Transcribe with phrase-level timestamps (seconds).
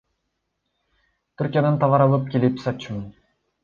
[1.43, 3.09] Түркиядан товар алып келип сатчумун.